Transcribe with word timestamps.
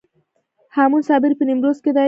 هامون 0.75 1.01
صابري 1.09 1.35
په 1.37 1.43
نیمروز 1.49 1.77
کې 1.83 1.91
دی 1.93 1.99